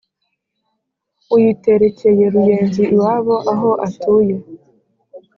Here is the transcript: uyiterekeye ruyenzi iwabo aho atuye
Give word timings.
uyiterekeye 1.35 2.23
ruyenzi 2.33 2.83
iwabo 2.95 3.35
aho 3.53 3.69
atuye 3.87 4.35